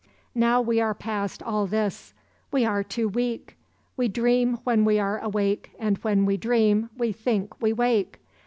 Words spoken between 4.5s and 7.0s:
when we are awake and when we dream